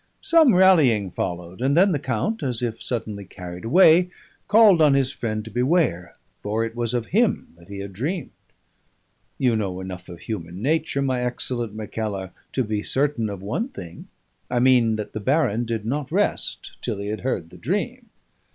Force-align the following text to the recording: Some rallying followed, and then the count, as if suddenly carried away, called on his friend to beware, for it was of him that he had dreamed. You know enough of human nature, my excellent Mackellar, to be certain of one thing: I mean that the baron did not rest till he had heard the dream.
Some 0.23 0.55
rallying 0.55 1.11
followed, 1.11 1.61
and 1.61 1.77
then 1.77 1.91
the 1.91 1.99
count, 1.99 2.41
as 2.41 2.63
if 2.63 2.81
suddenly 2.81 3.23
carried 3.23 3.63
away, 3.65 4.09
called 4.47 4.81
on 4.81 4.95
his 4.95 5.11
friend 5.11 5.45
to 5.45 5.51
beware, 5.51 6.15
for 6.41 6.65
it 6.65 6.75
was 6.75 6.95
of 6.95 7.05
him 7.13 7.53
that 7.55 7.67
he 7.67 7.77
had 7.81 7.93
dreamed. 7.93 8.31
You 9.37 9.55
know 9.55 9.79
enough 9.79 10.09
of 10.09 10.21
human 10.21 10.59
nature, 10.59 11.03
my 11.03 11.21
excellent 11.21 11.75
Mackellar, 11.75 12.31
to 12.53 12.63
be 12.63 12.81
certain 12.81 13.29
of 13.29 13.43
one 13.43 13.69
thing: 13.69 14.07
I 14.49 14.57
mean 14.57 14.95
that 14.95 15.13
the 15.13 15.19
baron 15.19 15.65
did 15.65 15.85
not 15.85 16.11
rest 16.11 16.71
till 16.81 16.97
he 16.97 17.09
had 17.09 17.19
heard 17.21 17.51
the 17.51 17.57
dream. 17.57 18.09